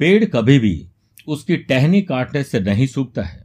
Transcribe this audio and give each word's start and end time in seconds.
पेड़ 0.00 0.24
कभी 0.24 0.58
भी 0.58 0.88
उसकी 1.28 1.56
टहनी 1.56 2.00
काटने 2.02 2.42
से 2.42 2.60
नहीं 2.60 2.86
सूखता 2.86 3.22
है। 3.22 3.44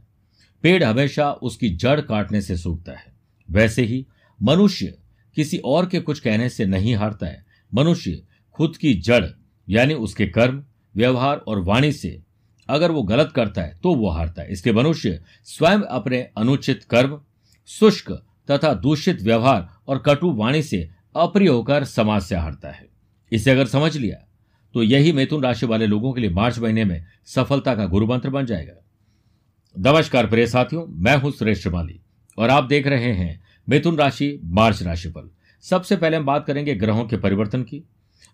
पेड़ 0.62 0.84
हमेशा 0.84 1.30
उसकी 1.32 1.68
जड़ 1.70 2.00
काटने 2.00 2.40
से 2.42 2.56
सूखता 2.56 2.92
है। 2.92 3.12
वैसे 3.48 3.82
ही 3.82 4.06
मनुष्य 4.40 4.94
किसी 5.36 5.58
और 5.64 5.86
के 5.86 6.00
कुछ 6.00 6.20
कहने 6.20 6.48
से 6.48 6.66
नहीं 6.66 6.94
हारता 6.94 7.26
है। 7.26 7.44
मनुष्य 7.74 8.22
खुद 8.54 8.76
की 8.76 8.94
जड़, 8.94 9.24
यानी 9.68 9.94
उसके 9.94 10.26
कर्म, 10.26 10.64
व्यवहार 10.94 11.36
और 11.38 11.60
वाणी 11.60 11.92
से 11.92 12.22
अगर 12.68 12.90
वो 12.90 13.02
गलत 13.02 13.32
करता 13.32 13.62
है 13.62 13.78
तो 13.82 13.94
वो 13.94 14.10
हारता 14.10 14.42
है। 14.42 14.52
इसलिए 14.52 14.74
मनुष्य 14.74 15.20
स्वयं 15.44 15.80
अपने 15.80 16.22
अनुचित 16.38 16.84
कर्म, 16.84 17.20
शुष्क 17.68 18.10
तथा 18.50 18.72
दूषित 18.74 19.22
व्यवहार 19.22 19.68
और 19.88 19.98
कटु 19.98 20.32
वाणी 20.32 20.62
से 20.62 20.88
अप्रिय 21.16 21.48
होकर 21.48 21.84
समाज 21.84 22.22
से 22.22 22.36
हारता 22.36 22.70
है। 22.70 22.86
इसे 23.32 23.50
अगर 23.50 23.66
समझ 23.66 23.96
लिया 23.96 24.25
तो 24.76 24.82
यही 24.82 25.12
मिथुन 25.12 25.42
राशि 25.42 25.66
वाले 25.66 25.86
लोगों 25.86 26.12
के 26.12 26.20
लिए 26.20 26.30
मार्च 26.30 26.58
महीने 26.58 26.84
में 26.84 27.04
सफलता 27.26 27.74
का 27.74 27.86
गुरु 27.86 28.06
मंत्र 28.06 28.30
बन 28.30 28.46
जाएगा। 28.46 28.72
नमस्कार 29.78 30.26
प्रिय 30.26 30.46
साथियों, 30.46 30.86
मैं 30.88 31.16
हूँ 31.16 31.32
सुरेश 31.32 31.62
श्रीमाली 31.62 32.00
और 32.38 32.50
आप 32.50 32.64
देख 32.64 32.86
रहे 32.86 33.12
हैं 33.12 33.44
मिथुन 33.68 33.96
राशि 33.96 34.40
मार्च 34.44 34.82
राशि 34.82 35.08
पर। 35.08 35.34
सबसे 35.60 35.96
पहले 35.96 36.16
हम 36.16 36.24
बात 36.24 36.46
करेंगे 36.46 36.74
ग्रहों 36.74 37.04
के 37.04 37.16
परिवर्तन 37.16 37.62
की। 37.62 37.88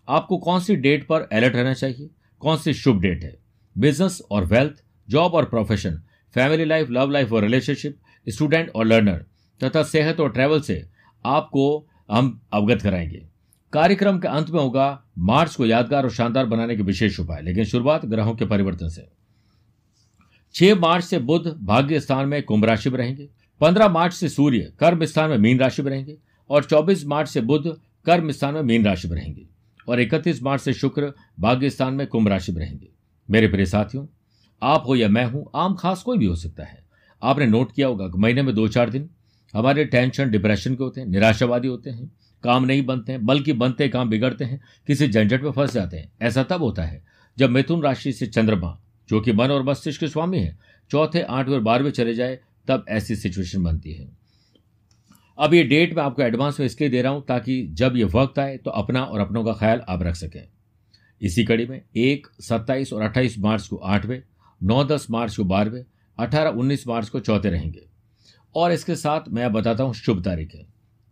आपको 0.09 0.37
कौन 0.37 0.59
सी 0.59 0.75
डेट 0.75 1.07
पर 1.07 1.21
अलर्ट 1.21 1.55
रहना 1.55 1.73
चाहिए? 1.73 2.09
कौन 2.39 2.57
सी 2.57 2.73
शुभ 2.73 3.01
डेट 3.01 3.23
है? 3.23 3.37
बिज़नेस 3.77 4.21
और 4.31 4.45
वेल्थ, 4.45 4.83
जॉब 5.09 5.33
और 5.33 5.45
profession, 5.45 6.01
family 6.33 6.65
life, 6.65 6.89
love 6.89 7.09
life 7.09 7.33
और 7.33 7.43
रिलेशनशिप, 7.43 7.97
स्टूडेंट 8.29 8.69
और 8.69 8.85
लर्नर, 8.85 9.25
तथा 9.63 9.83
सेहत 9.83 10.19
और 10.19 10.31
ट्रैवल 10.31 10.61
से 10.61 10.85
आपको 11.25 11.87
हम 12.11 12.41
अवगत 12.53 12.81
कराएँगे। 12.81 13.32
कार्यक्रम 13.73 14.17
के 14.19 14.27
अंत 14.27 14.49
में 14.49 14.59
होगा 14.59 15.03
मार्च 15.17 15.55
को 15.55 15.65
यादगार 15.65 16.03
और 16.03 16.11
शानदार 16.11 16.45
बनाने 16.45 16.75
के 16.75 16.83
विशेष 16.83 17.19
उपाय, 17.19 17.41
लेकिन 17.41 17.63
शुरुआत 17.63 18.05
ग्रहों 18.05 18.35
के 18.35 18.45
परिवर्तन 18.45 18.89
से। 18.89 19.07
6 20.55 20.75
मार्च 20.75 21.03
से 21.03 21.19
बुध 21.19 21.47
भाग्य 21.61 21.99
स्थान 21.99 22.27
में 22.27 22.41
कुंभ 22.43 22.65
राशि 22.65 22.89
में 22.89 22.97
रहेंगे 22.97 23.27
15 23.61 23.89
मार्च 23.89 24.13
से 24.13 24.29
सूर्य 24.29 24.71
कर्म 24.79 25.05
स्थान 25.05 25.29
में 25.29 25.37
मीन 25.37 25.59
राशि 25.59 25.81
में 25.81 25.89
रहेंगे, 25.91 26.17
और 26.49 26.63
24 26.63 27.05
मार्च 27.05 27.29
से 27.29 27.41
बुध 27.41 27.67
कर्म 28.05 28.31
स्थान 28.31 28.53
में 28.53 28.61
मीन 28.61 28.85
राशि 28.85 29.07
में 29.07 29.15
रहेंगे, 29.17 29.45
और 29.87 29.99
31 29.99 30.43
मार्च 30.43 30.61
से 30.61 30.73
शुक्र 30.73 31.13
भाग्य 31.39 31.69
स्थान 31.69 31.93
में 31.93 32.07
कुंभ 32.07 32.27
राशि 32.27 32.51
में 32.51 32.59
रहेंगे। 32.59 32.89
मेरे 33.29 33.47
प्रिय 33.47 33.65
साथियों, 33.65 34.05
आप 34.61 34.83
हो 34.87 34.95
या 34.95 35.07
मैं 35.09 35.25
हूँ, 35.25 35.49
आम 35.55 35.75
खास 35.75 36.03
कोई 36.03 36.17
भी 36.17 36.25
हो 36.25 36.35
सकता 36.35 36.63
है। 36.63 36.83
आपने 37.21 37.45
नोट 37.45 37.71
किया 37.71 37.87
होगा 37.87 38.07
कि 38.07 38.17
महीने 38.17 38.41
में 38.41 38.55
दो 38.55 38.67
चार 38.67 38.89
दिन 38.89 39.09
हमारे 39.53 39.85
टेंशन, 39.85 40.29
डिप्रेशन 40.31 40.75
के 40.75 40.83
होते 40.83 41.01
हैं, 41.01 41.07
निराशावादी 41.07 41.67
होते 41.67 41.89
हैं 41.89 42.11
काम 42.43 42.65
नहीं 42.65 42.85
बनते 42.85 43.11
हैं, 43.11 43.25
बल्कि 43.25 43.53
बनते 43.53 43.87
काम 43.89 44.09
बिगड़ते 44.09 44.43
हैं, 44.43 44.61
किसी 44.87 45.07
झंझट 45.07 45.43
में 45.43 45.51
फंस 45.51 45.73
जाते 45.73 45.97
हैं। 45.97 46.11
ऐसा 46.21 46.43
तब 46.43 46.61
होता 46.61 46.83
है 46.83 47.03
जब 47.37 47.49
मिथुन 47.49 47.81
राशि 47.81 48.11
से 48.11 48.27
चंद्रमा, 48.27 48.79
जो 49.09 49.21
कि 49.21 49.31
मन 49.31 49.51
और 49.51 49.63
मस्तिष्क 49.63 49.99
के 49.99 50.07
स्वामी 50.07 50.39
है, 50.39 50.57
चौथे, 50.91 51.21
आठवें 51.21 51.53
और 51.53 51.61
बारहवें 51.61 51.91
चले 51.91 52.13
जाए, 52.13 52.39
तब 52.67 52.85
ऐसी 52.89 53.15
सिचुएशन 53.15 53.63
बनती 53.63 53.93
है। 53.93 54.09
अब 55.37 55.53
ये 55.53 55.63
डेट 55.63 55.93
मैं 55.93 56.03
आपको 56.03 56.21
एडवांस 56.21 56.59
में 56.59 56.65
इसलिए 56.67 56.89
दे 56.89 57.01
रहा 57.01 57.11
हूँ 57.11 57.25
ताकि 57.25 57.67
जब 57.71 57.95
ये 57.95 58.03
वक्त 58.03 58.39
आए 58.39 58.57
तो 58.57 58.71
अपना 58.71 59.03
और 59.03 59.19
अपनों 59.19 59.43
का 59.45 59.53
ख्याल 59.53 59.81
आप 59.89 60.03
रख 60.03 60.15
सकें। 60.15 60.47
इसी 61.21 61.43
कड़ी 61.43 61.65
में 61.65 61.81
एक, 61.95 62.27
सत्ताईस 62.41 62.93
और 62.93 63.01
अट्ठाईस 63.01 63.39
मार्च 63.39 63.67
को 63.67 63.75
आठवें, 63.75 64.21
नौ, 64.63 64.83
दस 64.83 65.07
मार्च 65.11 65.35
को 65.35 65.43
बारहवें, 65.43 65.83
अठारह, 66.19 66.49
उन्नीस 66.49 66.87
मार्च 66.87 67.09
को 67.09 67.19
चौथे 67.19 67.49
रहेंगे। 67.49 67.85
और 68.55 68.71
इसके 68.71 68.95
साथ 68.95 69.21
मैं 69.29 69.53
बताता 69.53 69.83
हूँ 69.83 69.93
शुभ 69.93 70.23
तारीखें। 70.23 70.65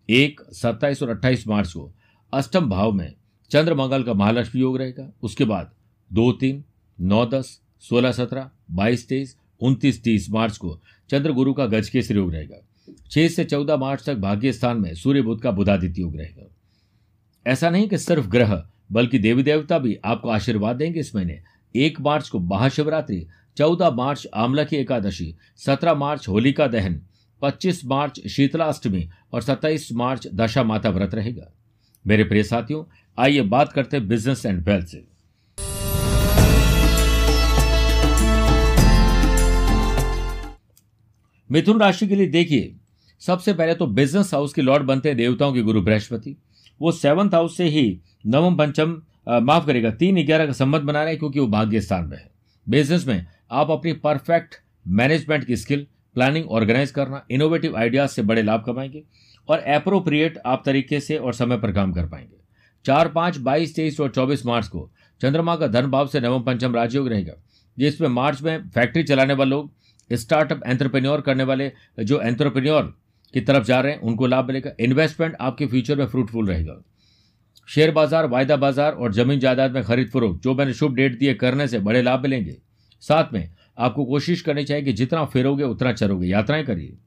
एक 0.09 0.41
सत्ताईस 0.51 1.03
और 1.03 1.09
अट्ठाईस 1.09 1.47
मार्च 1.47 1.71
को 1.71 1.91
अष्टम 2.33 2.69
भाव 2.69 2.91
में 2.91 3.13
चंद्र 3.51 3.73
मंगल 3.73 4.03
का 4.03 4.13
महालक्ष्मी 4.13 4.61
योग 4.61 4.77
रहेगा। 4.77 5.11
उसके 5.23 5.45
बाद 5.45 5.71
दो 6.13 6.31
तीन, 6.31 6.63
नौ 7.01 7.25
दस, 7.25 7.61
सोलह 7.81 8.11
सत्रह, 8.11 8.49
बाईस 8.71 9.07
तेईस, 9.07 9.37
उनतीस 9.61 10.03
तीस 10.03 10.29
मार्च 10.29 10.57
को 10.57 10.79
चंद्र 11.09 11.31
गुरु 11.31 11.53
का 11.53 11.65
गज 11.65 11.89
केसरी 11.89 12.17
योग 12.17 12.33
रहेगा। 12.33 12.57
छह 13.11 13.27
से 13.27 13.43
चौदह 13.45 13.77
मार्च 13.77 14.05
तक 14.05 14.15
भाग्य 14.15 14.53
स्थान 14.53 14.77
में 14.77 14.95
सूर्य 14.95 15.21
बुद्ध 15.21 15.43
का 15.43 15.51
बुधादित्य 15.51 16.01
योग 16.01 16.17
रहेगा। 16.17 16.47
ऐसा 17.47 17.69
नहीं 17.69 17.87
कि 17.87 17.97
सिर्फ़ 17.97 18.27
ग्रह, 18.27 18.65
बल्कि 18.91 19.19
देवी 19.19 19.43
देवता 19.43 19.79
भी 19.79 19.97
आपको 20.05 20.29
आशीर्वाद 20.29 20.75
देंगे 20.75 20.99
इस 20.99 21.15
महीने। 21.15 21.41
एक 21.75 22.01
मार्च 22.01 22.29
को 22.29 22.39
महाशिवरात्रि, 22.39 23.27
चौदह 23.57 23.89
मार्च 23.89 24.27
आमला 24.33 24.63
की 24.63 24.75
एकादशी, 24.75 25.35
सत्रह 25.57 25.93
मार्च 25.93 26.27
होलिका 26.27 26.67
दहन 26.67 27.01
25 27.41 27.85
मार्च 27.85 28.19
शीतलाष्टमी 28.27 29.09
और 29.33 29.41
27 29.41 29.91
मार्च 29.91 30.27
दशा 30.33 30.63
माता 30.63 30.89
व्रत 30.89 31.15
रहेगा। 31.15 31.51
मेरे 32.05 32.23
प्रिय 32.23 32.43
साथियों, 32.43 32.83
आइए 33.17 33.41
बात 33.41 33.71
करते 33.73 33.97
हैं 33.97 34.07
बिज़नेस 34.07 34.45
एंड 34.45 34.67
वेल्थ 34.67 34.87
से। 34.87 35.05
मिथुन 41.49 41.79
राशि 41.79 42.07
के 42.07 42.15
लिए 42.15 42.27
देखिए, 42.27 42.75
सबसे 43.21 43.53
पहले 43.53 43.73
तो 43.75 43.87
बिज़नेस 43.87 44.33
हाउस 44.33 44.53
के 44.53 44.61
लॉर्ड 44.61 44.83
बनते 44.83 45.09
हैं 45.09 45.17
देवताओं 45.17 45.53
के 45.53 45.61
गुरु 45.61 45.81
बृहस्पति। 45.81 46.35
वो 46.81 46.91
सेवंथ 46.91 47.33
हाउस 47.33 47.57
से 47.57 47.63
ही 47.63 47.99
नवम 48.25 48.55
पंचम 48.55 49.01
माफ़ 49.29 49.65
करेगा, 49.65 49.91
तीन 49.91 50.25
ग्यारह 50.25 50.45
का 50.45 50.51
संबंध 50.53 50.83
बना 50.83 51.01
रहे 51.01 51.11
हैं 51.11 51.19
क्योंकि 51.19 51.39
वो 51.39 51.47
भाग्य 51.47 51.81
स्थान 51.81 52.05
में 52.05 52.17
है। 52.17 52.29
बिज़नेस 52.67 53.05
में 53.07 53.25
आप 53.51 53.71
अपनी 53.71 53.93
परफेक्ट 53.93 54.55
मैनेजमेंट 54.87 55.43
की 55.45 55.55
स्किल 55.55 55.85
प्लानिंग 56.15 56.49
ऑर्गेनाइज 56.49 56.91
करना 56.91 57.23
इनोवेटिव 57.31 57.77
आइडियाज़ 57.77 58.11
से 58.11 58.21
बड़े 58.23 58.43
लाभ 58.43 58.63
कमाएँगे 58.65 59.03
और 59.47 59.59
अप्रोप्रिएट 59.59 60.37
आप 60.45 60.63
तरीके 60.65 60.99
से 60.99 61.17
और 61.17 61.33
समय 61.33 61.57
पर 61.57 61.71
काम 61.71 61.93
कर 61.93 62.05
पाएँगे। 62.05 62.39
चार 62.85 63.07
पाँच 63.07 63.37
बाईस 63.39 63.75
तेईस 63.75 63.99
और 63.99 64.09
चौबीस 64.09 64.45
मार्च 64.45 64.67
को 64.67 64.89
चंद्रमा 65.21 65.55
का 65.55 65.67
धन 65.67 65.87
भाव 65.87 66.07
से 66.07 66.19
नवम 66.19 66.43
पंचम 66.43 66.75
राजयोग 66.75 67.07
रहेगा, 67.07 67.33
जिसमें 67.77 68.07
मार्च 68.09 68.41
में 68.41 68.69
फैक्ट्री 68.69 69.03
चलाने 69.03 69.33
वाले 69.33 69.49
लोग 69.49 69.71
स्टार्टअप 70.11 70.61
एंटरप्रेन्योर 70.67 71.21
करने 71.21 71.43
वाले 71.43 71.71
जो 71.99 72.21
एंटरप्रेन्योर 72.21 72.93
की 73.33 73.41
तरफ़ 73.41 73.63
जा 73.63 73.79
रहे 73.79 73.91
हैं, 73.91 73.99
उनको 73.99 74.27
लाभ 74.27 74.47
मिलेगा। 74.47 74.71
इन्वेस्टमेंट 74.79 75.35
आपके 75.41 75.65
फ्यूचर 75.67 75.95
में 75.95 76.05
फ्रूटफुल 76.05 76.47
रहेगा। 76.47 76.81
शेयर 77.69 77.91
बाज़ार, 77.91 78.25
वायदा 78.27 78.55
बाज़ार 78.55 78.93
और 78.93 79.13
ज़मीन 79.13 79.39
जायदाद 79.39 79.71
में 79.71 79.83
खरीद 79.83 80.09
फरोख्त, 80.09 80.41
जो 80.43 80.53
मैंने 80.55 80.73
शुभ 80.73 80.95
डेट 80.95 81.17
दिए 81.19 81.33
करने 81.33 81.67
से 81.67 81.79
बड़े 81.79 82.01
लाभ 82.01 82.21
मिलेंगे। 82.21 82.57
साथ 83.03 83.33
में 83.33 83.49
आपको 83.81 84.05
कोशिश 84.05 84.41
करनी 84.41 84.63
चाहिए 84.63 84.83
कि 84.83 84.93
जितना 84.93 85.25
फिरोगे, 85.25 85.63
उतना 85.63 85.93
चरोगे। 85.93 86.27
यात्राएँ 86.27 86.65
करिए। 86.65 86.97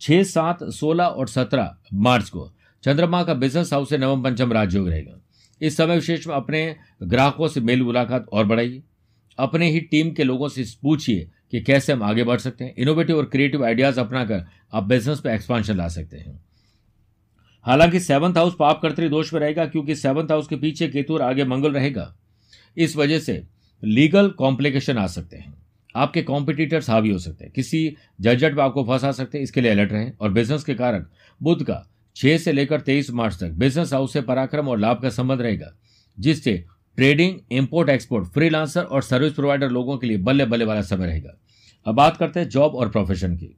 छह, 0.00 0.22
सात, 0.22 0.64
सोलह 0.64 1.04
और 1.04 1.28
सत्रह 1.28 1.76
मार्च 1.94 2.28
को। 2.28 2.52
चंद्रमा 2.82 3.22
का 3.22 3.34
बिज़नेस 3.34 3.72
हाउस 3.72 3.88
से 3.88 3.98
नवम 3.98 4.22
पंचम 4.22 4.52
राजयोग 4.52 4.88
रहेगा। 4.88 5.20
इस 5.62 5.76
समय 5.76 5.94
विशेष 5.94 6.26
में 6.26 6.34
अपने 6.34 6.76
ग्राहकों 7.02 7.48
से 7.48 7.60
मेल 7.60 7.82
मुलाकात 7.82 8.26
और 8.32 8.46
बढ़ाइए। 8.46 8.82
अपने 9.38 9.70
ही 9.70 9.80
टीम 9.80 10.10
के 10.10 10.24
लोगों 10.24 10.48
से 10.48 10.64
पूछिए 10.82 11.30
कि 11.50 11.60
कैसे 11.60 11.92
हम 11.92 12.02
आगे 12.02 12.24
बढ़ 12.24 12.38
सकते 12.38 12.64
हैं। 12.64 12.74
इनोवेटिव 12.78 13.16
और 13.16 13.24
क्रिएटिव 13.24 13.64
आइडियाज़ 13.64 14.00
अपनाकर 14.00 14.46
आप 14.72 14.84
बिज़नेस 14.84 15.20
पर 15.20 15.30
एक्सपांशन 15.30 15.76
ला 15.76 15.88
सकते 15.88 16.16
हैं। 16.16 16.44
हालाँकि 17.62 18.00
सेवंथ 18.00 18.34
हाउस 18.34 18.56
पाप 18.58 18.82
कर्तरी 18.82 19.08
दोष 19.08 19.32
में 19.32 19.40
रहेगा 19.40 19.66
क्योंकि 19.66 19.94
सेवंथ 19.94 20.26
हाउस 20.26 20.46
के 20.46 20.56
पीछे 20.56 20.88
केतु 20.88 21.14
और 21.14 21.22
आगे 21.22 21.44
मंगल 21.44 21.72
रहेगा। 21.72 22.16
इस 22.76 22.96
वजह 22.96 23.18
से 23.18 23.46
लीगल 23.84 24.30
कॉम्प्लिकेशन 24.30 24.98
आ 24.98 25.06
सकते 25.06 25.36
हैं। 25.36 25.67
आपके 25.96 26.22
कॉम्पिटिटर्स 26.22 26.90
हावी 26.90 27.10
हो 27.10 27.18
सकते 27.18 27.44
हैं। 27.44 27.52
किसी 27.52 27.96
जजट 28.20 28.54
में 28.54 28.62
आपको 28.64 28.84
फंसा 28.84 29.12
सकते 29.12 29.38
हैं, 29.38 29.42
इसके 29.42 29.60
लिए 29.60 29.70
अलर्ट 29.70 29.92
रहें। 29.92 30.12
और 30.20 30.32
बिज़नेस 30.32 30.64
के 30.64 30.74
कारण, 30.74 31.04
बुद्ध 31.40 31.62
का 31.64 31.84
छह 32.16 32.38
से 32.38 32.52
लेकर 32.52 32.80
तेईस 32.80 33.10
मार्च 33.10 33.38
तक 33.40 33.50
बिज़नेस 33.50 33.92
हाउस 33.92 34.12
से 34.12 34.20
पराक्रम 34.20 34.68
और 34.68 34.78
लाभ 34.78 35.02
का 35.02 35.10
संबंध 35.10 35.40
रहेगा, 35.40 35.72
जिससे 36.18 36.64
ट्रेडिंग 36.96 37.38
इंपोर्ट 37.52 37.88
एक्सपोर्ट 37.88 38.26
फ्रीलांसर 38.26 38.82
और 38.82 39.02
सर्विस 39.02 39.32
प्रोवाइडर 39.32 39.70
लोगों 39.70 39.98
के 39.98 40.06
लिए 40.06 40.16
बल्ले 40.16 40.44
बल्ले 40.44 40.64
वाला 40.64 40.82
समय 40.82 41.06
रहेगा। 41.06 41.38
अब 41.86 41.94
बात 41.94 42.16
करते 42.16 42.40
हैं 42.40 42.48
जॉब 42.48 42.74
और 42.74 42.88
प्रोफेशन 42.88 43.36
की। 43.36 43.54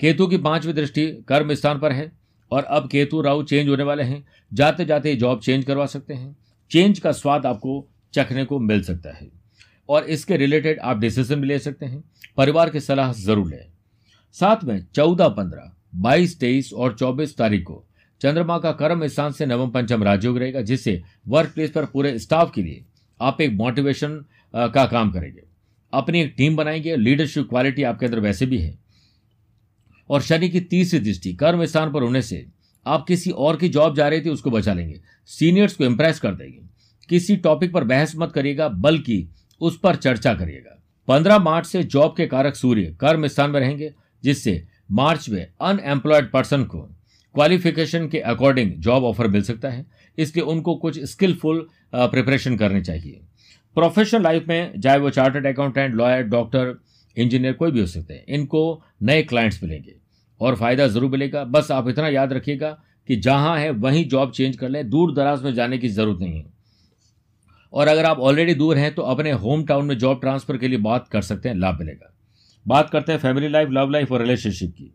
केतु 0.00 0.26
की 0.26 0.36
पांचवी 0.36 0.72
दृष्टि 0.72 1.06
कर्म 1.28 1.54
स्थान 1.54 1.78
पर 1.78 1.92
है। 1.92 2.21
और 2.52 2.64
अब 2.64 2.88
केतु 2.88 3.20
राहु 3.20 3.42
चेंज 3.42 3.68
होने 3.68 3.82
वाले 3.82 4.02
हैं। 4.02 4.24
जाते 4.52 4.84
जाते 4.84 5.14
जॉब 5.16 5.40
चेंज 5.40 5.64
करवा 5.64 5.86
सकते 5.86 6.14
हैं। 6.14 6.36
चेंज 6.70 6.98
का 6.98 7.12
स्वाद 7.12 7.46
आपको 7.46 7.86
चखने 8.14 8.44
को 8.44 8.58
मिल 8.58 8.82
सकता 8.82 9.14
है। 9.16 9.30
और 9.88 10.04
इसके 10.04 10.36
रिलेटेड 10.36 10.78
आप 10.78 10.98
डिसीज़न 10.98 11.40
भी 11.40 11.46
ले 11.46 11.58
सकते 11.58 11.86
हैं। 11.86 12.02
परिवार 12.36 12.70
की 12.70 12.80
सलाह 12.80 13.12
ज़रूर 13.12 13.48
लें। 13.48 13.64
साथ 14.36 14.64
में 14.64 14.84
चौदह 14.94 15.28
पंद्रह, 15.28 15.72
बाईस 15.94 16.38
तेईस 16.40 16.72
और 16.72 16.94
चौबीस 16.94 17.36
तारीख 17.36 17.62
को 17.62 17.84
चंद्रमा 18.20 18.58
का 18.58 18.72
कर्म 18.72 19.06
स्थान 19.06 19.32
से 19.32 19.46
नवम 19.46 19.70
पंचम 19.70 20.02
राजयोग 20.04 20.38
रहेगा, 20.38 20.60
जिससे 20.60 21.02
वर्क 21.28 21.52
प्लेस 21.54 21.70
पर 21.70 21.84
पूरे 21.84 22.18
स्टाफ 22.18 22.52
के 22.54 22.62
लिए 22.62 22.84
आप 23.20 23.40
एक 23.40 23.52
मोटिवेशन 23.52 24.24
का 24.54 24.84
काम 24.86 25.10
करेंगे। 25.10 25.42
अपनी 25.92 26.20
एक 26.20 26.34
टीम 26.36 26.56
बनाएँगे। 26.56 26.96
लीडरशिप 26.96 27.48
क्वालिटी 27.48 27.82
आपके 27.82 28.06
अंदर 28.06 28.20
वैसे 28.20 28.46
भी 28.46 28.58
है। 28.58 28.78
और 30.10 30.22
शनि 30.22 30.48
की 30.48 30.60
तीसरी 30.60 31.00
दृष्टि, 31.00 31.32
कर्म 31.32 31.64
स्थान 31.64 31.92
पर 31.92 32.02
होने 32.02 32.22
से 32.22 32.44
आप 32.86 33.04
किसी 33.06 33.30
और 33.30 33.56
की 33.56 33.68
जॉब 33.68 33.96
जा 33.96 34.08
रही 34.08 34.20
थी, 34.20 34.28
उसको 34.28 34.50
बचा 34.50 34.74
लेंगे। 34.74 35.00
सीनियर्स 35.28 35.74
को 35.74 35.84
इंप्रेस 35.84 36.20
कर 36.20 36.34
देंगे। 36.34 36.60
किसी 37.08 37.36
टॉपिक 37.36 37.72
पर 37.72 37.84
बहस 37.84 38.12
मत 38.16 38.32
करिएगा, 38.32 38.68
बल्कि 38.68 39.28
उस 39.60 39.78
पर 39.78 39.96
चर्चा 39.96 40.34
करिएगा। 40.34 40.78
पंद्रह 41.08 41.38
मार्च 41.38 41.66
से 41.66 41.82
जॉब 41.84 42.14
के 42.16 42.26
कारक 42.26 42.56
सूर्य 42.56 42.96
कर्म 43.00 43.26
स्थान 43.26 43.50
में 43.50 43.60
रहेंगे, 43.60 43.92
जिससे 44.24 44.62
मार्च 44.90 45.28
में 45.28 45.46
अनएम्प्लॉयड 45.60 46.30
पर्सन 46.30 46.64
को 46.64 46.80
क्वालिफिकेशन 47.34 48.08
के 48.08 48.18
अकॉर्डिंग 48.20 48.72
जॉब 48.78 49.04
ऑफ़र 49.04 49.28
मिल 49.28 49.42
सकता 49.42 49.68
है। 49.68 49.84
इसलिए 50.18 50.44
उनको 50.44 50.74
कुछ 50.76 50.98
स्किलफुल 51.02 51.66
प्रिपरेशन 51.94 52.56
करनी 52.56 52.80
चाहिए। 52.80 53.20
प्रोफेशनल 53.76 54.22
लाइफ 54.22 54.48
में, 54.48 54.80
चाहे 54.80 54.98
वो 54.98 55.10
chartered 55.10 55.46
accountant 55.46 55.94
lawyer 55.94 56.22
doctor 56.24 56.74
engineer 57.16 57.52
कोई 57.52 57.70
भी 57.70 57.80
हो 57.80 57.86
सकते 57.86 58.14
हैं। 58.14 58.24
इनको 58.28 58.82
नए 59.02 59.22
क्लाइंट्स 59.22 59.62
मिलेंगे। 59.62 59.94
और 60.40 60.56
फ़ायदा 60.56 60.86
ज़रूर 60.86 61.10
मिलेगा। 61.10 61.44
बस 61.46 61.70
आप 61.70 61.88
इतना 61.88 62.08
याद 62.08 62.32
रखिएगा 62.32 62.70
कि 63.08 63.16
जहाँ 63.16 63.58
है, 63.58 63.70
वहीं 63.70 64.04
जॉब 64.08 64.32
चेंज 64.32 64.56
कर 64.56 64.68
लें। 64.68 64.88
दूर 64.90 65.14
दराज 65.14 65.42
में 65.42 65.52
जाने 65.54 65.78
की 65.78 65.88
ज़रूरत 65.88 66.20
नहीं 66.20 66.38
है। 66.38 66.50
और 67.72 67.88
अगर 67.88 68.04
आप 68.04 68.18
ऑलरेडी 68.20 68.54
दूर 68.54 68.78
हैं 68.78 68.94
तो 68.94 69.02
अपने 69.02 69.30
होम 69.32 69.64
टाउन 69.64 69.86
में 69.86 69.96
जॉब 69.98 70.20
ट्रांसफ़र 70.20 70.56
के 70.56 70.68
लिए 70.68 70.78
बात 70.80 71.08
कर 71.08 71.22
सकते 71.22 71.48
हैं। 71.48 71.56
लाभ 71.56 71.78
मिलेगा। 71.78 72.14
बात 72.66 72.90
करते 72.90 73.12
हैं 73.12 73.18
फैमिली 73.18 73.48
लाइफ 73.48 73.68
लव 73.70 73.90
लाइफ 73.90 74.12
और 74.12 74.20
रिलेशनशिप 74.20 74.72
की। 74.72 74.92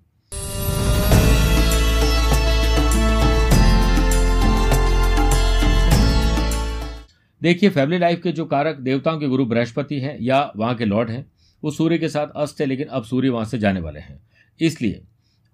देखिए 7.42 7.70
फैमिली 7.70 7.98
लाइफ 8.00 8.22
के 8.24 8.32
जो 8.32 8.46
कारक 8.46 8.78
देवताओं 8.78 9.20
के 9.20 9.28
गुरु 9.28 9.46
बृहस्पति 9.46 10.00
हैं 10.00 10.18
या 10.22 10.40
वहाँ 10.56 10.76
के 10.76 10.86
लॉर्ड 10.86 11.10
हैं 11.10 11.26
वो 11.64 11.72
सूर्य 11.72 11.98
के 11.98 12.10
साथ 12.10 12.28
अस्त 12.36 12.62
है, 12.62 12.66
लेकिन 12.68 12.88
अब 12.88 13.04
सूर्य 13.04 13.30
वहाँ 13.30 13.46
से 13.46 13.58
जाने 13.60 13.80
वाले 13.80 14.00
हैं। 14.00 14.20
इसलिए 14.60 15.02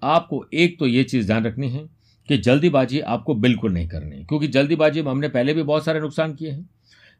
आपको 0.02 0.46
एक 0.54 0.78
तो 0.80 0.88
ये 0.88 1.04
चीज़ 1.04 1.26
ध्यान 1.28 1.46
रखनी 1.46 1.70
है 1.70 1.88
कि 2.30 2.38
जल्दीबाजी 2.38 3.00
आपको 3.00 3.36
बिल्कुल 3.36 3.74
नहीं 3.74 3.88
करनी, 3.88 4.24
क्योंकि 4.26 4.48
जल्दीबाजी 4.48 5.02
में 5.02 5.12
हमने 5.12 5.28
पहले 5.30 5.54
भी 5.54 5.64
बहुत 5.64 5.86
सारे 5.86 6.00
नुकसान 6.00 6.34
किए 6.34 6.52
हैं। 6.52 6.70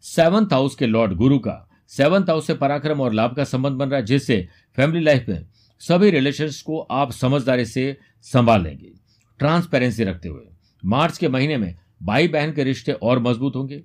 सेवंथ 0.04 0.54
हाउस 0.54 0.76
के 0.76 0.88
लॉर्ड 0.88 1.14
गुरु 1.14 1.40
का, 1.40 1.70
सेवंथ 1.88 2.30
हाउस 2.30 2.48
से 2.48 2.54
पराक्रम 2.56 3.02
और 3.02 3.14
लाभ 3.14 3.36
का 3.36 3.44
संबंध 3.44 3.78
बन 3.78 3.90
रहा 3.90 4.00
है, 4.00 4.06
जिससे 4.06 4.48
फैमिली 4.78 5.04
लाइफ 5.04 5.26
में 5.30 5.46
सभी 5.82 6.10
रिलेशंस 6.12 6.62
को 6.62 6.80
आप 6.82 7.12
समझदारी 7.12 7.66
से 7.66 7.98
संभाल 8.26 8.64
लेंगे। 8.64 8.92
ट्रांसपेरेंसी 9.40 10.04
रखते 10.04 10.30
हुए, 10.30 10.46
मार्च 10.84 11.18
के 11.18 11.28
महीने 11.28 11.58
में 11.58 11.76
भाई 12.02 12.28
बहन 12.28 12.52
के 12.52 12.64
रिश्ते 12.64 12.92
और 12.94 13.20
मज़बूत 13.20 13.56
होंगे। 13.56 13.82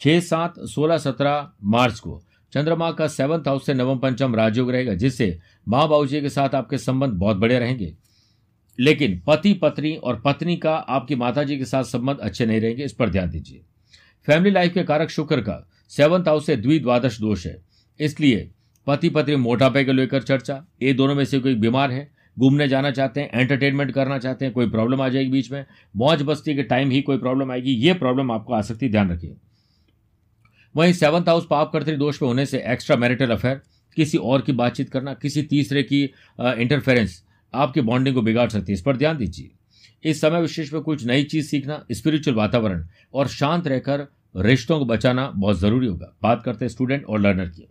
छह 0.00 0.20
सात 0.20 0.54
सोलह 0.66 0.98
सत्रह 0.98 1.50
मार्च 1.64 1.98
को 2.00 2.22
चंद्रमा 2.52 2.90
का 2.90 3.06
सेवंथ 3.06 3.40
हाउस 3.40 3.66
से 3.66 3.74
नवम 3.74 3.98
पंचम 3.98 4.34
राजयोग 4.34 4.70
रहेगा, 4.70 4.94
जिससे 4.94 5.38
माँ 5.68 5.88
बाबू 5.88 6.06
जी 6.06 6.20
के 6.20 6.28
साथ 6.28 6.54
आपके 6.54 6.78
संबंध 6.78 7.12
बहुत 7.12 7.36
बड़े 7.36 7.58
रहेंगे। 7.58 7.94
लेकिन 8.80 9.22
पति, 9.26 9.54
पत्नी 9.54 9.94
और 9.96 10.22
पत्नी 10.24 10.56
का 10.56 10.74
आपकी 10.74 11.14
माता 11.14 11.42
जी 11.42 11.58
के 11.58 11.64
साथ 11.64 11.84
संबंध 11.84 12.18
अच्छे 12.18 12.46
नहीं 12.46 12.60
रहेंगे, 12.60 12.84
इस 12.84 12.92
पर 12.92 13.08
ध्यान 13.08 13.30
दीजिए। 13.30 13.60
फैमिली 14.26 14.50
लाइफ 14.50 14.74
के 14.74 14.82
कारक 14.82 15.10
शुक्र 15.10 15.40
का 15.40 15.68
सेवंथ 15.88 16.28
हाउस 16.28 16.46
से 16.46 16.56
द्विद्वादश 16.56 17.20
दोष 17.20 17.46
है। 17.46 17.62
इसलिए 18.00 18.50
पति, 18.86 19.08
पत्नी 19.08 19.36
मोटापे 19.36 19.84
को 19.84 19.92
लेकर 19.92 20.22
चर्चा, 20.22 20.66
ये 20.82 20.92
दोनों 20.92 21.14
में 21.14 21.24
से 21.24 21.38
कोई 21.38 21.54
बीमार 21.54 21.90
है, 21.90 22.10
घूमने 22.38 22.68
जाना 22.68 22.90
चाहते 22.90 23.20
हैं 23.20 23.30
एंटरटेनमेंट 23.34 23.92
करना 23.92 24.18
चाहते 24.18 24.44
हैं, 24.44 24.54
कोई 24.54 24.70
प्रॉब्लम 24.70 25.00
आ 25.00 25.08
जाएगी 25.08 25.30
बीच 25.30 25.52
में, 25.52 25.66
मौज 25.96 26.22
बस्ती 26.22 26.54
के 26.54 26.62
टाइम 26.62 26.90
ही 26.90 27.02
कोई 27.02 27.18
प्रॉब्लम 27.18 27.52
आएगी, 27.52 27.72
ये 27.72 27.94
प्रॉब्लम 27.94 28.32
आपको 28.32 28.54
आ 28.54 28.60
सकती 28.60 28.88
ध्यान 28.88 29.10
रखिए। 29.12 29.36
वहीं 30.74 30.92
सेवंथ 30.92 31.28
हाउस 31.28 31.46
पाप 31.50 31.70
कर्तरी 31.72 31.96
दोष 31.96 32.20
में 32.22 32.28
होने 32.28 32.44
से 32.46 32.62
एक्स्ट्रा 32.66 32.96
मैरिटल 32.96 33.30
अफेयर, 33.30 33.60
किसी 33.96 34.18
और 34.18 34.40
की 34.40 34.52
बातचीत 34.52 34.90
करना, 34.90 35.14
किसी 35.14 35.42
तीसरे 35.42 35.82
की 35.82 36.02
इंटरफेरेंस 36.40 37.22
आपकी 37.54 37.80
बॉन्डिंग 37.80 38.14
को 38.14 38.22
बिगाड़ 38.22 38.48
सकती 38.48 38.72
है। 38.72 38.74
इस 38.74 38.82
पर 38.82 38.96
ध्यान 38.96 39.16
दीजिए। 39.16 39.50
इस 40.04 40.20
समय 40.20 40.40
विशेष 40.40 40.72
में 40.72 40.82
कुछ 40.82 41.04
नई 41.06 41.24
चीज़ 41.24 41.46
सीखना 41.48 41.84
स्पिरिचुअल 41.92 42.36
वातावरण 42.36 42.86
और 43.14 43.28
शांत 43.28 43.66
रहकर 43.66 44.06
रिश्तों 44.36 44.78
को 44.78 44.84
बचाना 44.84 45.30
बहुत 45.36 45.58
ज़रूरी 45.60 45.86
होगा। 45.86 46.12
बात 46.22 46.42
करते 46.44 46.64
हैं 46.64 46.70
स्टूडेंट 46.70 47.04
और 47.04 47.20
लर्नर 47.20 47.48
की। 47.48 47.68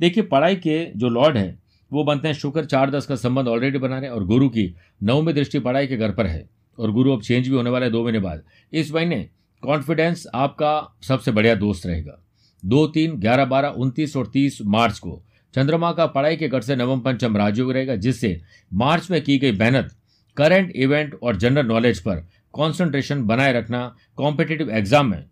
देखिए, 0.00 0.22
पढ़ाई 0.22 0.56
के 0.56 0.84
जो 0.96 1.08
लॉर्ड 1.08 1.36
है 1.36 1.65
वो 1.92 2.04
बनते 2.04 2.28
हैं 2.28 2.34
शुक्र, 2.34 2.64
चार 2.64 2.90
दस 2.90 3.06
का 3.06 3.16
संबंध 3.16 3.48
ऑलरेडी 3.48 3.78
बना 3.78 3.98
रहे 3.98 4.08
हैं 4.08 4.16
और 4.16 4.24
गुरु 4.24 4.48
की 4.48 4.74
नवमी 5.02 5.32
दृष्टि 5.32 5.58
पढ़ाई 5.58 5.86
के 5.86 5.96
घर 5.96 6.12
पर 6.12 6.26
है 6.26 6.48
और 6.78 6.92
गुरु 6.92 7.12
अब 7.12 7.22
चेंज 7.22 7.48
भी 7.48 7.54
होने 7.54 7.70
वाला 7.70 7.86
है 7.86 7.92
दो 7.92 8.02
महीने 8.02 8.18
बाद। 8.18 8.42
इस 8.72 8.92
महीने 8.94 9.28
कॉन्फिडेंस 9.62 10.26
आपका 10.34 10.98
सबसे 11.02 11.32
बढ़िया 11.32 11.54
दोस्त 11.54 11.86
रहेगा। 11.86 12.20
दो, 12.62 12.86
तीन, 12.86 13.18
ग्यारह, 13.20 13.44
बारह, 13.44 13.68
उनतीस 13.68 14.16
और 14.16 14.26
तीस 14.26 14.58
मार्च 14.64 14.98
को 14.98 15.22
चंद्रमा 15.54 15.92
का 15.92 16.06
पढ़ाई 16.06 16.36
के 16.36 16.48
घर 16.48 16.60
से 16.60 16.76
नवम 16.76 17.00
पंचम 17.00 17.36
राजयोग 17.36 17.72
रहेगा, 17.72 17.96
जिससे 17.96 18.40
मार्च 18.72 19.10
में 19.10 19.20
की 19.22 19.38
गई 19.38 19.52
मेहनत 19.52 19.94
करंट 20.36 20.72
इवेंट 20.76 21.14
और 21.22 21.36
जनरल 21.36 21.66
नॉलेज 21.66 22.00
पर 22.00 22.26
कॉन्सेंट्रेशन 22.54 23.22
बनाए 23.22 23.52
रखना 23.52 23.80
कॉम्पिटेटिव 24.16 24.70
एग्ज़ाम 24.70 25.06
में 25.06 25.24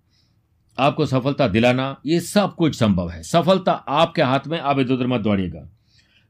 आपको 0.78 1.06
सफलता 1.06 1.48
दिलाना, 1.48 1.96
ये 2.06 2.20
सब 2.20 2.54
कुछ 2.54 2.74
संभव 2.74 3.10
है। 3.10 3.22
सफलता 3.22 3.72
आपके 3.72 4.22
हाथ 4.22 4.46
में, 4.46 4.58
आप 4.58 4.78
इधर 4.78 4.92
उधर 4.92 5.06
मत 5.06 5.20
दौड़िएगा। 5.20 5.68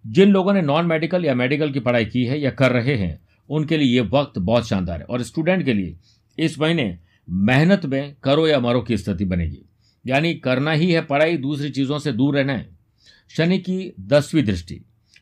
जिन 0.05 0.31
लोगों 0.31 0.53
ने 0.53 0.63
नॉन 0.63 0.87
मेडिकल 0.87 1.25
या 1.25 1.35
मेडिकल 1.35 1.73
की 1.73 1.81
पढ़ाई 1.81 2.05
की 2.05 2.25
है 2.25 2.41
या 2.41 2.51
कर 2.51 2.73
रहे 2.73 2.95
हैं, 2.95 3.19
उनके 3.51 3.77
लिए 3.77 3.95
ये 3.95 4.01
वक्त 4.01 4.39
बहुत 4.39 4.69
शानदार 4.69 5.01
है। 5.01 5.05
और 5.05 5.23
स्टूडेंट 5.23 5.65
के 5.65 5.73
लिए 5.73 5.97
इस 6.39 6.59
महीने 6.61 6.99
मेहनत 7.29 7.87
में 7.87 8.15
करो 8.25 8.47
या 8.49 8.61
मरो 8.61 8.81
की 8.81 8.97
स्थिति 8.97 9.25
बनेगी। 9.25 9.63
यानी 10.05 10.35
करना 10.35 10.73
ही 10.73 10.91
है 10.93 11.03
पढ़ाई, 11.03 11.37
दूसरी 11.37 11.71
चीज़ों 11.71 11.99
से 11.99 12.13
दूर 12.13 12.37
रहना 12.37 12.53
है। 12.53 12.69
शनि 13.31 13.59
की 13.59 13.93
दसवीं 14.01 14.43
दृष्टि, 14.43 14.81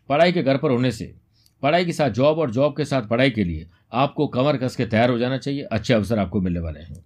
पढ़ाई 0.08 0.32
के 0.32 0.42
घर 0.42 0.56
पर 0.56 0.70
होने 0.70 0.90
से, 0.90 1.14
पढ़ाई 1.62 1.84
के 1.84 1.92
साथ 1.92 2.10
जॉब 2.10 2.38
और 2.38 2.50
जॉब 2.50 2.76
के 2.76 2.84
साथ 2.84 3.02
पढ़ाई 3.02 3.30
के 3.30 3.44
लिए 3.44 3.68
आपको 3.92 4.26
कमर 4.26 4.56
कस 4.56 4.76
के 4.76 4.86
तैयार 4.86 5.10
हो 5.10 5.18
जाना 5.18 5.38
चाहिए। 5.38 5.62
अच्छे 5.62 5.94
अवसर 5.94 6.18
आपको 6.18 6.40
मिलने 6.40 6.60
वाले 6.60 6.80
हैं। 6.80 7.04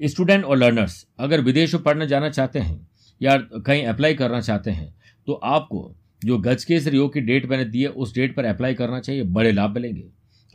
स्टूडेंट 0.00 0.44
और 0.44 0.56
लर्नर्स 0.56 1.06
अगर 1.18 1.40
विदेश 1.40 1.74
में 1.74 1.82
पढ़ने 1.82 2.06
जाना 2.06 2.28
चाहते 2.30 2.58
हैं 2.58 2.88
या 3.20 3.36
कहीं 3.38 3.84
अप्लाई 3.86 4.14
करना 4.14 4.40
चाहते 4.40 4.70
हैं 4.70 4.94
तो 5.28 5.32
आपको 5.32 5.94
जो 6.24 6.38
गजकेसर 6.38 6.94
योग 6.94 7.14
की 7.14 7.20
डेट 7.20 7.46
मैंने 7.46 7.64
दी 7.64 7.82
है, 7.82 7.88
उस 7.88 8.14
डेट 8.14 8.36
पर 8.36 8.44
अप्लाई 8.44 8.74
करना 8.74 9.00
चाहिए, 9.00 9.22
बड़े 9.22 9.52
लाभ 9.52 9.70
मिलेंगे। 9.70 10.04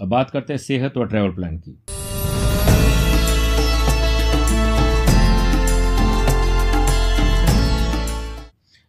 अब 0.02 0.08
बात 0.08 0.30
करते 0.30 0.54
हैं 0.54 0.58
सेहत 0.58 0.98
और 0.98 1.08
ट्रैवल 1.08 1.30
प्लान 1.30 1.58
की। 1.58 1.80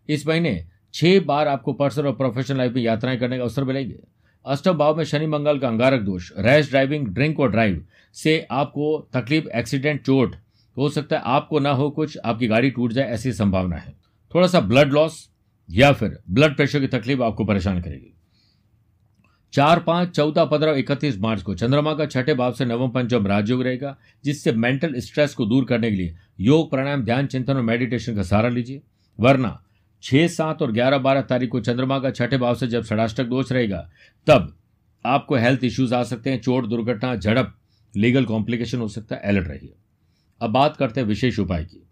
इस 0.08 0.26
महीने 0.26 0.66
छह 0.94 1.20
बार 1.20 1.48
आपको 1.48 1.72
पर्सनल 1.72 2.06
और 2.06 2.12
प्रोफेशनल 2.12 2.58
लाइफ 2.58 2.72
में 2.72 2.82
यात्राएँ 2.82 3.18
करने 3.18 3.36
का 3.36 3.42
अवसर 3.42 3.64
मिलेंगे। 3.64 3.98
अष्टम 4.46 4.72
भाव 4.72 4.96
में 4.96 5.04
शनि 5.04 5.26
मंगल 5.26 5.58
का 5.58 5.68
अंगारक 5.68 6.00
दोष। 6.00 6.32
रैश 6.38 6.68
ड्राइविंग 6.68 7.06
ड्रिंक 7.06 7.40
और 7.40 7.50
ड्राइव 7.50 7.84
से 8.14 8.46
आपको 8.50 9.08
तकलीफ़ 9.14 9.48
एक्सीडेंट 9.48 10.02
चोट 10.06 10.36
हो 10.76 10.88
सकता 10.88 11.16
है। 11.16 11.22
आपको 11.24 11.58
ना 11.58 11.70
हो 11.70 11.90
कुछ, 11.90 12.18
आपकी 12.24 12.46
गाड़ी 12.46 12.70
टूट 12.70 12.92
जाए, 12.92 13.08
ऐसी 13.08 13.32
संभावना 13.32 13.76
है। 13.76 13.94
थोड़ा 14.34 14.46
सा 14.46 14.60
ब्लड 14.60 14.92
लॉस 14.92 15.30
या 15.70 15.92
फिर 15.92 16.18
ब्लड 16.30 16.56
प्रेशर 16.56 16.80
की 16.80 16.86
तकलीफ़ 16.86 17.22
आपको 17.22 17.44
परेशान 17.44 17.82
करेगी। 17.82 18.14
चार, 19.52 19.80
पाँच, 19.80 20.08
चौदह, 20.16 20.44
पंद्रह, 20.44 20.72
इकतीस 20.72 21.18
मार्च 21.18 21.42
को 21.42 21.54
चंद्रमा 21.54 21.94
का 21.94 22.06
छठे 22.06 22.34
भाव 22.34 22.52
से 22.52 22.64
नवम 22.64 22.90
पंचम 22.90 23.26
राजयोग 23.26 23.62
रहेगा, 23.62 23.98
जिससे 24.24 24.52
मेंटल 24.52 24.94
स्ट्रेस 24.96 25.34
को 25.34 25.46
दूर 25.46 25.64
करने 25.64 25.90
के 25.90 25.96
लिए 25.96 26.16
योग, 26.40 26.70
प्राणायाम, 26.70 27.02
ध्यान, 27.02 27.26
चिंतन 27.26 27.56
और 27.56 27.62
मेडिटेशन 27.62 28.14
का 28.14 28.22
सहारा 28.22 28.48
लीजिए। 28.48 28.82
वरना 29.20 29.64
छह, 30.02 30.28
सात 30.28 30.62
और 30.62 30.72
ग्यारह, 30.72 30.98
बारह 30.98 31.22
तारीख 31.22 31.50
को 31.50 31.60
चंद्रमा 31.60 31.98
का 31.98 32.10
छठे 32.10 32.38
भाव 32.38 32.54
से 32.54 32.66
जब 32.66 32.84
षडाष्टक 32.84 33.24
दोष 33.24 33.52
रहेगा, 33.52 33.90
तब 34.26 34.56
आपको 35.06 35.36
हेल्थ 35.36 35.64
इश्यूज़ 35.64 35.94
आ 35.94 36.02
सकते 36.02 36.30
हैं, 36.30 36.40
चोट, 36.40 36.66
दुर्घटना, 36.66 37.16
झड़प 37.16 37.54
लीगल 37.96 38.24
कॉम्प्लिकेशन 38.24 38.78
हो 38.78 38.88
सकता 38.88 39.16
है 39.16 39.22
अलर्ट 39.22 39.48
रहिए। 39.48 39.74
अब 40.40 40.50
बात 40.50 40.76
करते 40.76 41.00
हैं 41.00 41.08
विशेष 41.08 41.38
उपाय 41.38 41.64
की। 41.64 41.87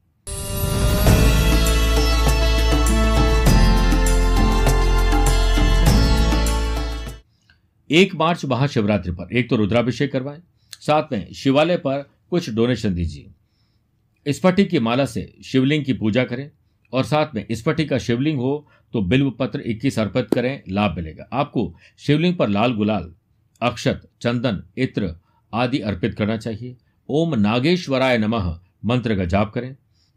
एक 7.91 8.15
मार्च 8.15 8.45
महाशिवरात्रि 8.45 9.13
पर। 9.13 9.37
एक 9.37 9.49
तो 9.51 9.57
रुद्राभिषेक 9.57 10.13
करवाएँ, 10.13 10.41
साथ 10.81 11.13
में 11.13 11.33
शिवालय 11.33 11.77
पर 11.77 12.05
कुछ 12.31 12.49
डोनेशन 12.51 12.95
दीजिए। 12.95 14.33
स्फटिक 14.33 14.69
की 14.71 14.79
माला 14.79 15.05
से 15.07 15.33
शिवलिंग 15.45 15.85
की 15.85 15.93
पूजा 15.93 16.25
करें 16.25 16.51
और 16.93 17.05
साथ 17.05 17.35
में 17.35 17.47
स्फटिक 17.53 17.89
का 17.91 17.99
शिवलिंग 17.99 18.39
हो 18.39 18.67
तो 18.95 19.03
बिल्व 19.03 19.31
पत्र 19.31 19.61
इक्कीस 19.61 19.99
अर्पित 19.99 20.31
करें, 20.31 20.63
लाभ 20.69 20.97
मिलेगा। 20.97 21.29
आपको 21.33 21.75
शिवलिंग 21.99 22.37
पर 22.37 22.49
लाल 22.49 22.75
गुलाल, 22.75 23.13
अक्षत, 23.61 24.09
चंदन, 24.21 24.63
इत्र 24.79 25.15
आदि 25.53 25.79
अर्पित 25.81 26.15
करना 26.15 26.37
चाहिए। 26.37 26.77
ओम 27.09 27.35
नागेश्वराय 27.35 28.19
नमः 28.19 28.59
मंत्र 28.85 29.17
का 29.17 29.25
जाप 29.25 29.53
करें। 29.53 29.75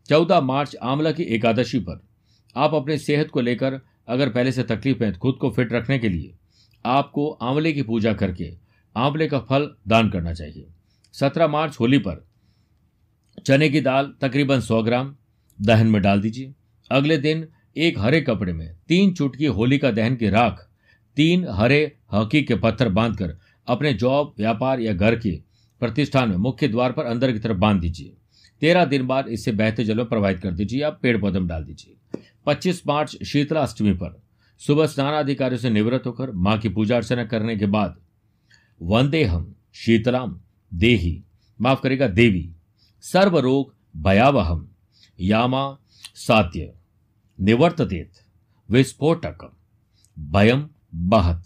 चौदह 0.10 0.42
मार्च 0.42 0.76
आंवला 0.76 1.12
की 1.12 1.24
एकादशी 1.26 1.80
पर। 1.80 2.02
आप 2.56 2.74
अपनी 2.74 2.98
सेहत 2.98 3.30
को 3.30 3.42
लेकर 3.42 3.80
अगर 4.08 4.30
पहले 4.30 4.52
से 4.52 4.64
तकलीफ़ 4.64 5.04
है, 5.04 5.12
खुद 5.14 5.38
को 5.42 5.50
फिट 5.50 5.74
रखने 5.74 6.00
के 6.00 6.10
लिए 6.10 6.34
आपको 6.86 7.30
आंवले 7.30 7.74
की 7.74 7.82
पूजा 7.82 8.14
करके 8.14 8.54
आंवले 8.98 9.28
का 9.28 9.40
फल 9.40 9.76
दान 9.88 10.10
करना 10.10 10.34
चाहिए। 10.34 10.68
सत्रह 11.14 11.48
मार्च 11.48 11.78
होली 11.80 11.98
पर 11.98 12.26
चने 13.46 13.70
की 13.70 13.82
दाल 13.82 14.14
तकरीबन 14.22 14.60
सौ 14.60 14.84
ग्राम 14.84 15.16
दहन 15.62 15.88
में 15.88 16.02
डाल 16.02 16.22
दीजिए। 16.22 16.54
अगले 16.92 17.18
दिन 17.18 17.48
एक 17.78 18.00
हरे 18.00 18.22
कपड़े 18.22 18.54
में 18.54 18.76
तीन 18.88 19.14
चुटकी 19.14 19.46
होली 19.46 19.78
का 19.78 19.92
दहन 19.92 20.16
की 20.16 20.30
राख, 20.30 20.70
तीन 21.16 21.48
हरे 21.50 21.96
हकी 22.12 22.44
के 22.44 22.56
पत्थर 22.56 22.90
बांधकर 22.90 23.38
अपने 23.68 23.94
जॉब, 23.94 24.34
व्यापार 24.38 24.80
या 24.80 24.94
घर 24.94 25.16
के 25.16 25.42
प्रतिष्ठान 25.80 26.30
में 26.30 26.38
मुख्य 26.38 26.68
द्वार 26.68 26.92
पर 26.92 27.06
अंदर 27.06 27.32
की 27.32 27.40
तरफ़ 27.40 27.58
बाँध 27.58 27.82
दीजिए। 27.82 28.14
तेरह 28.62 28.86
दिन 28.86 29.08
बाद 29.08 29.28
इसे 29.28 29.52
बहते 29.52 29.84
जल 29.84 29.98
में 29.98 30.06
प्रवाहित 30.06 30.40
कर 30.40 30.52
दीजिए 30.52 30.82
या 30.82 30.90
पेड़ 30.90 31.22
पौधे 31.22 31.40
में 31.40 31.48
डाल 31.48 31.64
दीजिए। 31.64 32.20
25 32.46 32.88
मार्च 32.88 33.24
शीतला 33.24 33.62
अष्टमी 33.62 33.94
पर 33.94 34.22
सुबह 34.60 34.88
स्नान 34.88 35.14
अधिकारियों 35.14 35.60
से 35.60 35.70
निवृत्त 35.70 36.08
होकर 36.08 36.32
माँ 36.32 36.58
की 36.58 36.70
पूजा 36.70 36.96
अर्चना 36.96 37.26
करने 37.26 37.58
के 37.58 37.66
बाद 37.66 38.00
वंदे 38.82 39.24
हम 39.24 39.56
शीतलाम, 39.74 40.40
देही, 40.74 41.24
माफ़ 41.62 41.82
करेगा 41.82 42.08
देवी, 42.08 42.52
सर्वरोग 43.02 43.76
भयावहम, 43.98 44.70
यामा, 45.20 45.78
सात्य, 46.16 46.74
निवर्ततेत 47.42 48.12
विस्फोटक 48.70 49.56
भयम, 50.20 50.70
बहत। 50.96 51.44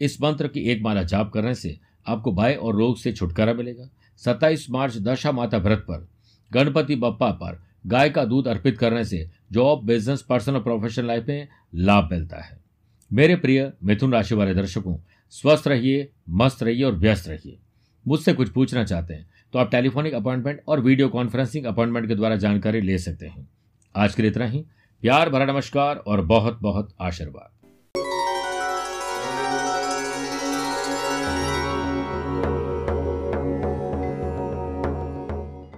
इस 0.00 0.20
मंत्र 0.22 0.48
की 0.48 0.60
एक 0.60 0.82
माला 0.82 1.02
जाप 1.02 1.30
करने 1.32 1.54
से 1.54 1.80
आपको 2.06 2.32
भय 2.32 2.54
और 2.54 2.76
रोग 2.76 2.98
से 2.98 3.12
छुटकारा 3.12 3.54
मिलेगा। 3.54 3.88
27 4.16 4.70
मार्च 4.70 4.96
दशा 4.96 5.32
माता 5.32 5.58
व्रत 5.58 5.78
पर 5.78 6.08
गणपति 6.52 6.96
बप्पा 6.96 7.30
पर 7.30 7.69
गाय 7.84 8.10
का 8.10 8.24
दूध 8.24 8.48
अर्पित 8.48 8.78
करने 8.78 9.04
से 9.04 9.28
job, 9.52 9.84
business, 9.84 10.22
personal, 10.22 10.58
professional 10.58 11.06
life 11.06 11.24
में 11.28 11.48
लाभ 11.74 12.08
मिलता 12.12 12.40
है। 12.40 12.58
मेरे 13.10 13.36
प्रिय 13.36 13.72
मिथुन 13.84 14.12
राशि 14.12 14.34
वाले 14.34 14.54
दर्शकों, 14.54 14.96
स्वस्थ 15.32 15.68
रहिए, 15.68 16.08
मस्त 16.28 16.62
रहिए 16.62 16.84
और 16.84 16.94
व्यस्त 16.94 17.28
रहिए। 17.28 17.58
मुझसे 18.06 18.32
कुछ 18.32 18.48
पूछना 18.48 18.84
चाहते 18.84 19.14
हैं 19.14 19.28
तो 19.52 19.58
आप 19.58 19.70
टेलीफोनिक 19.70 20.14
अपॉइंटमेंट 20.14 20.60
और 20.68 20.80
वीडियो 20.80 21.08
कॉन्फ्रेंसिंग 21.08 21.64
अपॉइंटमेंट 21.66 22.08
के 22.08 22.14
द्वारा 22.14 22.36
जानकारी 22.36 22.80
ले 22.80 22.98
सकते 22.98 23.26
हैं। 23.26 23.48
आज 23.94 24.14
के 24.14 24.22
लिए 24.22 24.30
इतना 24.30 24.46
ही। 24.46 24.64
प्यार, 25.02 25.30
भरा 25.30 25.44
नमस्कार 25.44 25.96
और 25.96 26.20
बहुत 26.20 26.58
बहुत 26.62 26.94
आशीर्वाद। 27.00 27.59